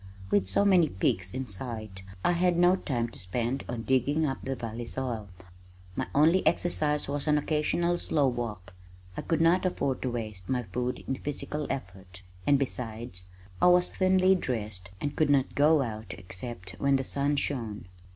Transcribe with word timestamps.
With 0.31 0.47
so 0.47 0.65
many 0.65 0.89
peaks 0.89 1.31
in 1.31 1.47
sight, 1.47 2.01
I 2.25 2.31
had 2.31 2.57
no 2.57 2.75
time 2.75 3.07
to 3.09 3.19
spend 3.19 3.63
on 3.69 3.83
digging 3.83 4.25
up 4.25 4.39
the 4.41 4.55
valley 4.55 4.87
soil. 4.87 5.29
My 5.95 6.07
only 6.15 6.43
exercise 6.47 7.07
was 7.07 7.27
an 7.27 7.37
occasional 7.37 7.99
slow 7.99 8.27
walk. 8.27 8.73
I 9.15 9.21
could 9.21 9.41
not 9.41 9.63
afford 9.63 10.01
to 10.01 10.09
waste 10.09 10.49
my 10.49 10.63
food 10.63 11.03
in 11.07 11.17
physical 11.17 11.67
effort, 11.69 12.23
and 12.47 12.57
besides 12.57 13.25
I 13.61 13.67
was 13.67 13.89
thinly 13.91 14.33
dressed 14.33 14.89
and 14.99 15.15
could 15.15 15.29
not 15.29 15.53
go 15.53 15.83
out 15.83 16.15
except 16.17 16.71
when 16.79 16.95
the 16.95 17.03
sun 17.05 17.35
shone. 17.35 17.85